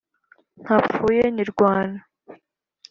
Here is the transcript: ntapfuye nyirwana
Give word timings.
ntapfuye 0.63 1.23
nyirwana 1.35 1.99